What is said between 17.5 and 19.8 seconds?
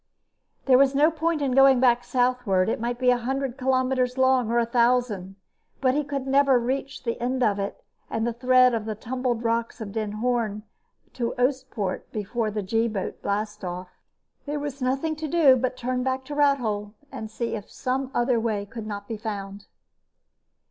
if some other way could not be found.